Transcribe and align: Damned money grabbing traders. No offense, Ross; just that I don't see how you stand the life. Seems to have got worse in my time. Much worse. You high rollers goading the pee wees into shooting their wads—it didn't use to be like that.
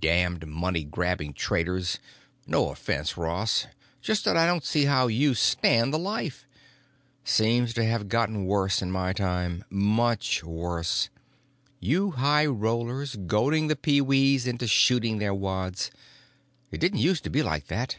Damned 0.00 0.46
money 0.48 0.82
grabbing 0.82 1.34
traders. 1.34 1.98
No 2.46 2.70
offense, 2.70 3.18
Ross; 3.18 3.66
just 4.00 4.24
that 4.24 4.34
I 4.34 4.46
don't 4.46 4.64
see 4.64 4.86
how 4.86 5.08
you 5.08 5.34
stand 5.34 5.92
the 5.92 5.98
life. 5.98 6.46
Seems 7.22 7.74
to 7.74 7.84
have 7.84 8.08
got 8.08 8.32
worse 8.32 8.80
in 8.80 8.90
my 8.90 9.12
time. 9.12 9.62
Much 9.68 10.42
worse. 10.42 11.10
You 11.80 12.12
high 12.12 12.46
rollers 12.46 13.16
goading 13.26 13.66
the 13.66 13.76
pee 13.76 14.00
wees 14.00 14.46
into 14.46 14.66
shooting 14.66 15.18
their 15.18 15.34
wads—it 15.34 16.78
didn't 16.78 17.00
use 17.00 17.20
to 17.20 17.28
be 17.28 17.42
like 17.42 17.66
that. 17.66 17.98